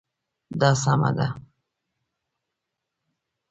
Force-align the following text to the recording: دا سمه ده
دا 0.59 0.69
سمه 0.83 1.11
ده 1.17 1.27